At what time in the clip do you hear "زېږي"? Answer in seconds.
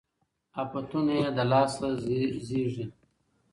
2.47-2.85